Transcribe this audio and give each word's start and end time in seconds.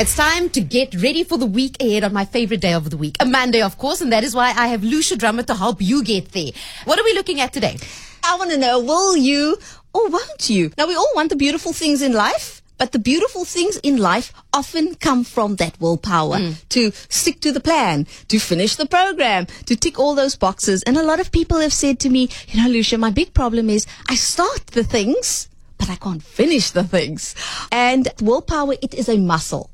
It's 0.00 0.16
time 0.16 0.48
to 0.56 0.62
get 0.62 0.94
ready 0.94 1.24
for 1.24 1.36
the 1.36 1.44
week 1.44 1.76
ahead 1.78 2.04
on 2.04 2.14
my 2.14 2.24
favorite 2.24 2.62
day 2.62 2.72
of 2.72 2.88
the 2.88 2.96
week, 2.96 3.18
a 3.20 3.26
Monday, 3.26 3.60
of 3.60 3.76
course, 3.76 4.00
and 4.00 4.10
that 4.14 4.24
is 4.24 4.34
why 4.34 4.54
I 4.56 4.68
have 4.68 4.82
Lucia 4.82 5.14
Drummond 5.14 5.46
to 5.48 5.54
help 5.54 5.82
you 5.82 6.02
get 6.02 6.32
there. 6.32 6.52
What 6.86 6.98
are 6.98 7.04
we 7.04 7.12
looking 7.12 7.38
at 7.38 7.52
today? 7.52 7.76
I 8.24 8.38
want 8.38 8.50
to 8.50 8.56
know, 8.56 8.80
will 8.80 9.14
you 9.14 9.58
or 9.92 10.08
won't 10.08 10.48
you? 10.48 10.72
Now, 10.78 10.88
we 10.88 10.96
all 10.96 11.10
want 11.14 11.28
the 11.28 11.36
beautiful 11.36 11.74
things 11.74 12.00
in 12.00 12.14
life. 12.14 12.62
But 12.78 12.92
the 12.92 12.98
beautiful 12.98 13.44
things 13.44 13.76
in 13.82 13.98
life 13.98 14.32
often 14.54 14.94
come 14.94 15.22
from 15.22 15.56
that 15.56 15.78
willpower 15.82 16.38
mm. 16.38 16.68
to 16.70 16.92
stick 17.10 17.40
to 17.40 17.52
the 17.52 17.60
plan, 17.60 18.06
to 18.28 18.38
finish 18.38 18.76
the 18.76 18.86
program, 18.86 19.48
to 19.66 19.76
tick 19.76 19.98
all 19.98 20.14
those 20.14 20.34
boxes. 20.34 20.82
And 20.84 20.96
a 20.96 21.02
lot 21.02 21.20
of 21.20 21.30
people 21.30 21.58
have 21.58 21.74
said 21.74 22.00
to 22.00 22.08
me, 22.08 22.30
you 22.48 22.62
know, 22.62 22.70
Lucia, 22.70 22.96
my 22.96 23.10
big 23.10 23.34
problem 23.34 23.68
is 23.68 23.86
I 24.08 24.14
start 24.14 24.68
the 24.68 24.82
things, 24.82 25.50
but 25.76 25.90
I 25.90 25.96
can't 25.96 26.22
finish 26.22 26.70
the 26.70 26.84
things. 26.84 27.34
And 27.70 28.08
willpower, 28.22 28.76
it 28.80 28.94
is 28.94 29.10
a 29.10 29.18
muscle. 29.18 29.68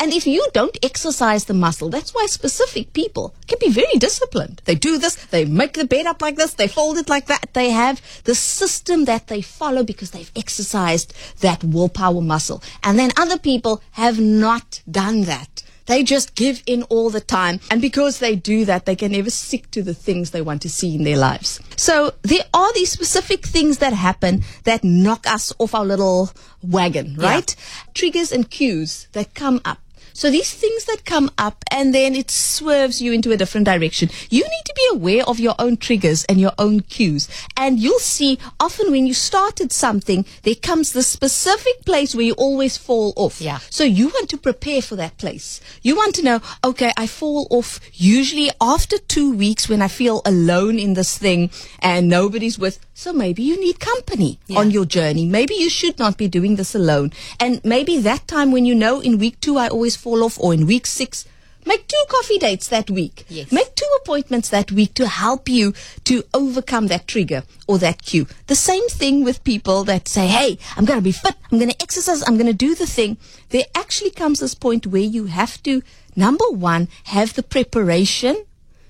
And 0.00 0.14
if 0.14 0.26
you 0.26 0.46
don't 0.54 0.78
exercise 0.82 1.44
the 1.44 1.52
muscle, 1.52 1.90
that's 1.90 2.14
why 2.14 2.24
specific 2.26 2.94
people 2.94 3.34
can 3.46 3.58
be 3.60 3.68
very 3.68 3.98
disciplined. 3.98 4.62
They 4.64 4.74
do 4.74 4.96
this, 4.96 5.16
they 5.26 5.44
make 5.44 5.74
the 5.74 5.84
bed 5.84 6.06
up 6.06 6.22
like 6.22 6.36
this, 6.36 6.54
they 6.54 6.68
fold 6.68 6.96
it 6.96 7.10
like 7.10 7.26
that. 7.26 7.50
They 7.52 7.68
have 7.68 8.00
the 8.24 8.34
system 8.34 9.04
that 9.04 9.26
they 9.26 9.42
follow 9.42 9.84
because 9.84 10.12
they've 10.12 10.32
exercised 10.34 11.12
that 11.40 11.62
willpower 11.62 12.22
muscle. 12.22 12.62
And 12.82 12.98
then 12.98 13.10
other 13.18 13.38
people 13.38 13.82
have 13.92 14.18
not 14.18 14.80
done 14.90 15.24
that. 15.24 15.64
They 15.84 16.02
just 16.04 16.36
give 16.36 16.62
in 16.66 16.84
all 16.84 17.10
the 17.10 17.20
time. 17.20 17.58
And 17.70 17.82
because 17.82 18.20
they 18.20 18.36
do 18.36 18.64
that, 18.64 18.86
they 18.86 18.94
can 18.94 19.12
never 19.12 19.28
stick 19.28 19.70
to 19.72 19.82
the 19.82 19.92
things 19.92 20.30
they 20.30 20.40
want 20.40 20.62
to 20.62 20.70
see 20.70 20.94
in 20.94 21.02
their 21.02 21.16
lives. 21.18 21.60
So 21.76 22.14
there 22.22 22.44
are 22.54 22.72
these 22.72 22.92
specific 22.92 23.44
things 23.44 23.78
that 23.78 23.92
happen 23.92 24.44
that 24.64 24.84
knock 24.84 25.26
us 25.26 25.52
off 25.58 25.74
our 25.74 25.84
little 25.84 26.30
wagon, 26.62 27.16
right? 27.16 27.56
Yeah. 27.58 27.92
Triggers 27.92 28.30
and 28.30 28.48
cues 28.48 29.08
that 29.12 29.34
come 29.34 29.60
up 29.64 29.78
so 30.12 30.30
these 30.30 30.52
things 30.52 30.84
that 30.84 31.04
come 31.04 31.30
up 31.38 31.64
and 31.70 31.94
then 31.94 32.14
it 32.14 32.30
swerves 32.30 33.00
you 33.00 33.12
into 33.12 33.32
a 33.32 33.36
different 33.36 33.66
direction. 33.66 34.10
You 34.28 34.42
need 34.42 34.64
to 34.64 34.74
be 34.74 34.96
aware 34.96 35.24
of 35.24 35.40
your 35.40 35.54
own 35.58 35.76
triggers 35.76 36.24
and 36.24 36.40
your 36.40 36.52
own 36.58 36.80
cues. 36.80 37.28
And 37.56 37.78
you'll 37.78 37.98
see 37.98 38.38
often 38.58 38.90
when 38.90 39.06
you 39.06 39.14
started 39.14 39.72
something, 39.72 40.24
there 40.42 40.54
comes 40.54 40.92
the 40.92 41.02
specific 41.02 41.84
place 41.84 42.14
where 42.14 42.24
you 42.24 42.34
always 42.34 42.76
fall 42.76 43.12
off. 43.16 43.40
Yeah. 43.40 43.58
So 43.70 43.84
you 43.84 44.08
want 44.08 44.28
to 44.30 44.36
prepare 44.36 44.82
for 44.82 44.96
that 44.96 45.18
place. 45.18 45.60
You 45.82 45.96
want 45.96 46.14
to 46.16 46.22
know, 46.22 46.40
okay, 46.64 46.92
I 46.96 47.06
fall 47.06 47.46
off 47.50 47.80
usually 47.92 48.50
after 48.60 48.98
two 48.98 49.34
weeks 49.34 49.68
when 49.68 49.82
I 49.82 49.88
feel 49.88 50.22
alone 50.24 50.78
in 50.78 50.94
this 50.94 51.16
thing 51.18 51.50
and 51.80 52.08
nobody's 52.08 52.58
with. 52.58 52.78
So 53.00 53.14
maybe 53.14 53.42
you 53.42 53.58
need 53.58 53.80
company 53.80 54.38
yeah. 54.46 54.58
on 54.58 54.70
your 54.70 54.84
journey. 54.84 55.24
Maybe 55.24 55.54
you 55.54 55.70
should 55.70 55.98
not 55.98 56.18
be 56.18 56.28
doing 56.28 56.56
this 56.56 56.74
alone. 56.74 57.14
And 57.40 57.64
maybe 57.64 57.96
that 57.96 58.28
time 58.28 58.52
when 58.52 58.66
you 58.66 58.74
know 58.74 59.00
in 59.00 59.16
week 59.16 59.40
two 59.40 59.56
I 59.56 59.68
always 59.68 59.96
fall 59.96 60.22
off 60.22 60.38
or 60.38 60.52
in 60.52 60.66
week 60.66 60.84
six, 60.84 61.24
make 61.64 61.88
two 61.88 62.04
coffee 62.10 62.36
dates 62.36 62.68
that 62.68 62.90
week. 62.90 63.24
Yes. 63.30 63.50
Make 63.50 63.74
two 63.74 63.88
appointments 64.02 64.50
that 64.50 64.70
week 64.70 64.92
to 64.96 65.08
help 65.08 65.48
you 65.48 65.72
to 66.04 66.24
overcome 66.34 66.88
that 66.88 67.08
trigger 67.08 67.44
or 67.66 67.78
that 67.78 68.02
cue. 68.02 68.26
The 68.48 68.54
same 68.54 68.86
thing 68.90 69.24
with 69.24 69.44
people 69.44 69.82
that 69.84 70.06
say, 70.06 70.26
Hey, 70.26 70.58
I'm 70.76 70.84
going 70.84 70.98
to 70.98 71.02
be 71.02 71.12
fit. 71.12 71.36
I'm 71.50 71.58
going 71.58 71.70
to 71.70 71.82
exercise. 71.82 72.22
I'm 72.28 72.36
going 72.36 72.52
to 72.54 72.66
do 72.66 72.74
the 72.74 72.86
thing. 72.86 73.16
There 73.48 73.64
actually 73.74 74.10
comes 74.10 74.40
this 74.40 74.54
point 74.54 74.86
where 74.86 75.00
you 75.00 75.24
have 75.24 75.62
to, 75.62 75.80
number 76.16 76.50
one, 76.50 76.88
have 77.04 77.32
the 77.32 77.42
preparation 77.42 78.44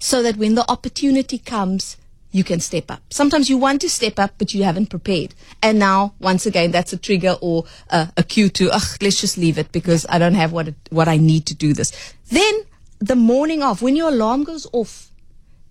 so 0.00 0.24
that 0.24 0.38
when 0.38 0.56
the 0.56 0.68
opportunity 0.68 1.38
comes, 1.38 1.96
you 2.32 2.42
can 2.42 2.60
step 2.60 2.90
up. 2.90 3.02
Sometimes 3.10 3.48
you 3.48 3.58
want 3.58 3.80
to 3.82 3.90
step 3.90 4.18
up, 4.18 4.32
but 4.38 4.52
you 4.54 4.64
haven't 4.64 4.86
prepared. 4.86 5.34
And 5.62 5.78
now, 5.78 6.14
once 6.18 6.46
again, 6.46 6.72
that's 6.72 6.92
a 6.92 6.96
trigger 6.96 7.36
or 7.40 7.64
uh, 7.90 8.06
a 8.16 8.24
cue 8.24 8.48
to, 8.48 8.70
ugh, 8.72 8.96
let's 9.00 9.20
just 9.20 9.38
leave 9.38 9.58
it 9.58 9.70
because 9.70 10.06
I 10.08 10.18
don't 10.18 10.34
have 10.34 10.50
what, 10.50 10.68
it, 10.68 10.74
what 10.90 11.08
I 11.08 11.18
need 11.18 11.46
to 11.46 11.54
do 11.54 11.72
this. 11.74 11.92
Then 12.30 12.54
the 12.98 13.16
morning 13.16 13.62
of, 13.62 13.82
when 13.82 13.94
your 13.94 14.08
alarm 14.08 14.44
goes 14.44 14.66
off, 14.72 15.10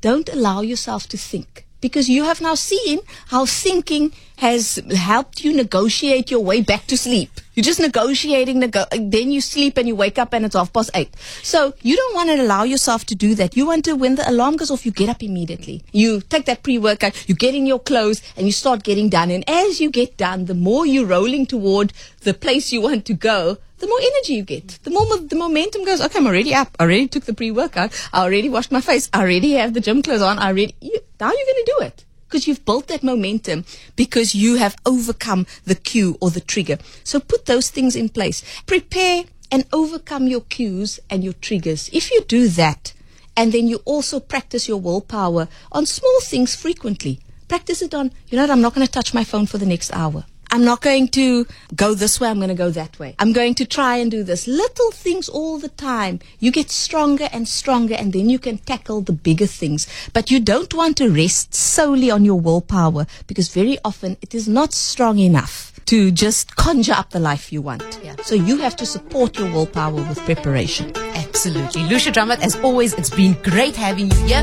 don't 0.00 0.28
allow 0.28 0.60
yourself 0.60 1.08
to 1.08 1.16
think 1.16 1.66
because 1.80 2.08
you 2.08 2.24
have 2.24 2.40
now 2.40 2.54
seen 2.54 3.00
how 3.28 3.44
thinking 3.44 4.12
has 4.36 4.76
helped 4.94 5.44
you 5.44 5.54
negotiate 5.54 6.30
your 6.30 6.40
way 6.40 6.62
back 6.62 6.86
to 6.86 6.96
sleep. 6.96 7.30
You're 7.54 7.64
just 7.64 7.78
negotiating, 7.78 8.58
nego- 8.58 8.86
then 8.90 9.30
you 9.30 9.40
sleep 9.40 9.76
and 9.76 9.86
you 9.86 9.94
wake 9.94 10.18
up 10.18 10.32
and 10.32 10.44
it's 10.44 10.56
half 10.56 10.72
past 10.72 10.90
eight. 10.94 11.14
So 11.42 11.74
you 11.82 11.94
don't 11.96 12.14
want 12.14 12.28
to 12.30 12.42
allow 12.42 12.64
yourself 12.64 13.04
to 13.06 13.14
do 13.14 13.36
that. 13.36 13.56
You 13.56 13.66
want 13.66 13.84
to, 13.84 13.94
when 13.94 14.16
the 14.16 14.28
alarm 14.28 14.56
goes 14.56 14.72
off, 14.72 14.84
you 14.84 14.90
get 14.90 15.08
up 15.08 15.22
immediately. 15.22 15.84
You 15.92 16.20
take 16.20 16.46
that 16.46 16.64
pre-workout, 16.64 17.28
you 17.28 17.34
get 17.36 17.54
in 17.54 17.64
your 17.64 17.78
clothes 17.78 18.22
and 18.36 18.46
you 18.46 18.52
start 18.52 18.82
getting 18.82 19.08
done. 19.08 19.30
And 19.30 19.48
as 19.48 19.80
you 19.80 19.90
get 19.90 20.16
done, 20.16 20.46
the 20.46 20.54
more 20.54 20.84
you're 20.84 21.06
rolling 21.06 21.46
toward 21.46 21.92
the 22.22 22.34
place 22.34 22.72
you 22.72 22.80
want 22.80 23.04
to 23.06 23.14
go, 23.14 23.58
the 23.78 23.86
more 23.86 24.00
energy 24.00 24.34
you 24.34 24.42
get. 24.42 24.78
The 24.82 24.90
more 24.90 25.06
the 25.18 25.36
momentum 25.36 25.84
goes, 25.84 26.00
okay, 26.00 26.18
I'm 26.18 26.26
already 26.26 26.54
up. 26.54 26.74
I 26.80 26.84
already 26.84 27.06
took 27.06 27.24
the 27.24 27.34
pre-workout. 27.34 27.92
I 28.12 28.22
already 28.22 28.48
washed 28.48 28.72
my 28.72 28.80
face. 28.80 29.08
I 29.12 29.20
already 29.20 29.52
have 29.52 29.74
the 29.74 29.80
gym 29.80 30.02
clothes 30.02 30.22
on. 30.22 30.38
I 30.38 30.46
already, 30.46 30.74
you, 30.80 30.98
now 31.20 31.30
you're 31.30 31.46
going 31.46 31.64
to 31.64 31.74
do 31.78 31.84
it 31.86 32.04
because 32.34 32.48
you've 32.48 32.64
built 32.64 32.88
that 32.88 33.04
momentum 33.04 33.64
because 33.94 34.34
you 34.34 34.56
have 34.56 34.74
overcome 34.84 35.46
the 35.66 35.76
cue 35.76 36.18
or 36.20 36.30
the 36.30 36.40
trigger. 36.40 36.78
So 37.04 37.20
put 37.20 37.46
those 37.46 37.70
things 37.70 37.94
in 37.94 38.08
place. 38.08 38.42
Prepare 38.66 39.26
and 39.52 39.64
overcome 39.72 40.26
your 40.26 40.40
cues 40.40 40.98
and 41.08 41.22
your 41.22 41.34
triggers. 41.34 41.88
If 41.92 42.10
you 42.10 42.22
do 42.22 42.48
that, 42.48 42.92
and 43.36 43.52
then 43.52 43.68
you 43.68 43.82
also 43.84 44.18
practice 44.18 44.66
your 44.66 44.80
willpower 44.80 45.46
on 45.70 45.86
small 45.86 46.20
things 46.22 46.56
frequently. 46.56 47.20
Practice 47.46 47.82
it 47.82 47.94
on, 47.94 48.10
you 48.26 48.36
know 48.36 48.42
what, 48.42 48.50
I'm 48.50 48.60
not 48.60 48.74
going 48.74 48.86
to 48.86 48.92
touch 48.92 49.14
my 49.14 49.22
phone 49.22 49.46
for 49.46 49.58
the 49.58 49.66
next 49.66 49.92
hour. 49.92 50.24
I'm 50.54 50.64
not 50.64 50.82
going 50.82 51.08
to 51.08 51.48
go 51.74 51.94
this 51.94 52.20
way. 52.20 52.28
I'm 52.28 52.36
going 52.36 52.48
to 52.48 52.54
go 52.54 52.70
that 52.70 52.96
way. 53.00 53.16
I'm 53.18 53.32
going 53.32 53.56
to 53.56 53.66
try 53.66 53.96
and 53.96 54.08
do 54.08 54.22
this. 54.22 54.46
Little 54.46 54.92
things 54.92 55.28
all 55.28 55.58
the 55.58 55.68
time. 55.68 56.20
You 56.38 56.52
get 56.52 56.70
stronger 56.70 57.28
and 57.32 57.48
stronger 57.48 57.94
and 57.94 58.12
then 58.12 58.30
you 58.30 58.38
can 58.38 58.58
tackle 58.58 59.00
the 59.00 59.12
bigger 59.12 59.46
things. 59.46 59.88
But 60.12 60.30
you 60.30 60.38
don't 60.38 60.72
want 60.72 60.96
to 60.98 61.10
rest 61.10 61.56
solely 61.56 62.08
on 62.08 62.24
your 62.24 62.38
willpower 62.38 63.08
because 63.26 63.48
very 63.52 63.78
often 63.84 64.16
it 64.22 64.32
is 64.32 64.46
not 64.46 64.72
strong 64.72 65.18
enough 65.18 65.72
to 65.86 66.12
just 66.12 66.54
conjure 66.54 66.92
up 66.92 67.10
the 67.10 67.18
life 67.18 67.52
you 67.52 67.60
want. 67.60 67.98
Yeah. 68.04 68.14
So 68.22 68.36
you 68.36 68.58
have 68.58 68.76
to 68.76 68.86
support 68.86 69.36
your 69.36 69.50
willpower 69.50 69.96
with 69.96 70.18
preparation. 70.20 70.92
Absolutely. 70.96 71.82
Lucia 71.82 72.12
Drummond, 72.12 72.42
as 72.44 72.54
always, 72.60 72.94
it's 72.94 73.10
been 73.10 73.32
great 73.42 73.74
having 73.74 74.10
you 74.10 74.16
here. 74.18 74.28